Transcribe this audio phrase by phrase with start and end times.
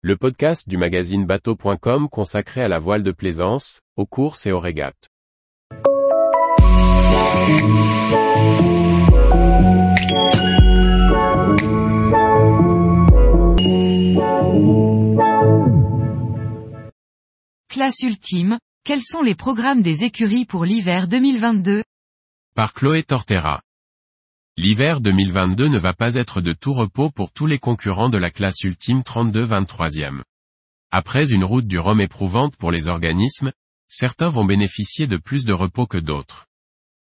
[0.00, 4.60] le podcast du magazine bateau.com consacré à la voile de plaisance, aux courses et aux
[4.60, 5.08] régates.
[17.68, 21.82] Classe ultime, quels sont les programmes des écuries pour l'hiver 2022
[22.54, 23.62] Par Chloé Tortera.
[24.60, 28.32] L'hiver 2022 ne va pas être de tout repos pour tous les concurrents de la
[28.32, 30.22] classe ultime 32-23e.
[30.90, 33.52] Après une route du Rhum éprouvante pour les organismes,
[33.86, 36.46] certains vont bénéficier de plus de repos que d'autres.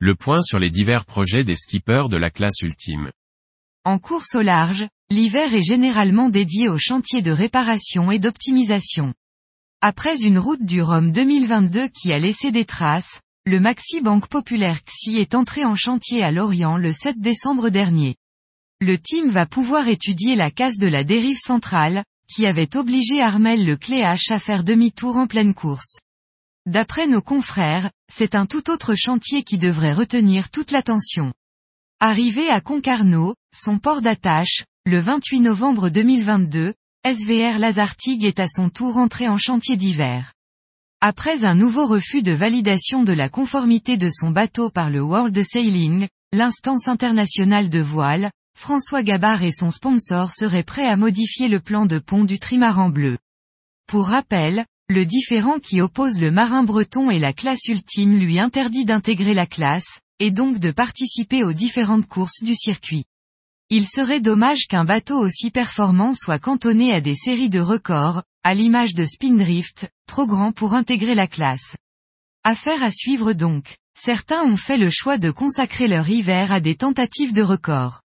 [0.00, 3.12] Le point sur les divers projets des skippers de la classe ultime.
[3.84, 9.14] En course au large, l'hiver est généralement dédié aux chantiers de réparation et d'optimisation.
[9.80, 14.80] Après une route du Rhum 2022 qui a laissé des traces, le Maxi Banque Populaire
[14.84, 18.16] XI est entré en chantier à Lorient le 7 décembre dernier.
[18.80, 23.64] Le team va pouvoir étudier la casse de la dérive centrale, qui avait obligé Armel
[23.64, 26.00] le Cléache à faire demi-tour en pleine course.
[26.66, 31.32] D'après nos confrères, c'est un tout autre chantier qui devrait retenir toute l'attention.
[32.00, 38.70] Arrivé à Concarneau, son port d'attache, le 28 novembre 2022, SVR Lazartigue est à son
[38.70, 40.32] tour entré en chantier d'hiver.
[41.02, 45.38] Après un nouveau refus de validation de la conformité de son bateau par le World
[45.42, 51.60] Sailing, l'instance internationale de voile, François Gabard et son sponsor seraient prêts à modifier le
[51.60, 53.18] plan de pont du trimaran bleu.
[53.86, 58.86] Pour rappel, le différent qui oppose le marin breton et la classe ultime lui interdit
[58.86, 63.04] d'intégrer la classe, et donc de participer aux différentes courses du circuit.
[63.68, 68.54] Il serait dommage qu'un bateau aussi performant soit cantonné à des séries de records, à
[68.54, 71.76] l'image de Spindrift, trop grand pour intégrer la classe.
[72.44, 73.74] Affaire à suivre donc.
[73.98, 78.02] Certains ont fait le choix de consacrer leur hiver à des tentatives de records.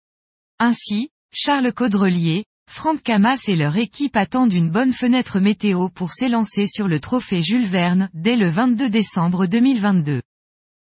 [0.59, 6.67] Ainsi, Charles Caudrelier, Franck Camas et leur équipe attendent une bonne fenêtre météo pour s'élancer
[6.67, 10.21] sur le trophée Jules Verne dès le 22 décembre 2022.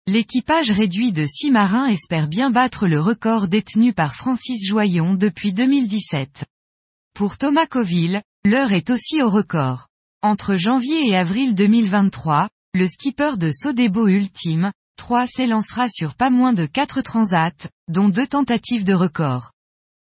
[0.06, 5.54] L'équipage réduit de six marins espère bien battre le record détenu par Francis Joyon depuis
[5.54, 6.44] 2017.
[7.14, 9.88] Pour Thomas Coville, l'heure est aussi au record.
[10.22, 16.54] Entre janvier et avril 2023, le skipper de Sodebo Ultime, 3 s'élancera sur pas moins
[16.54, 19.52] de 4 transats, dont deux tentatives de record.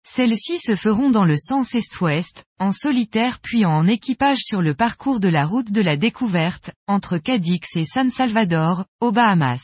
[0.08, 5.20] Celles-ci se feront dans le sens est-ouest, en solitaire puis en équipage sur le parcours
[5.20, 9.62] de la route de la découverte, entre Cadix et San Salvador, aux Bahamas.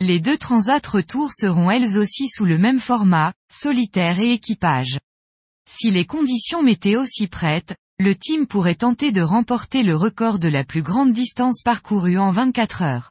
[0.00, 4.98] Les deux transats retour seront elles aussi sous le même format, solitaire et équipage.
[5.68, 10.48] Si les conditions météo s'y prêtent, le team pourrait tenter de remporter le record de
[10.48, 13.10] la plus grande distance parcourue en 24 heures.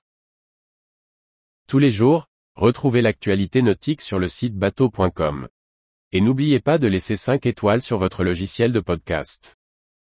[1.68, 5.48] Tous les jours, retrouvez l'actualité nautique sur le site bateau.com.
[6.12, 9.56] Et n'oubliez pas de laisser 5 étoiles sur votre logiciel de podcast.